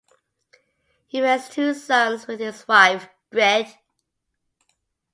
[1.05, 3.77] He raised two sons with his wife Grete.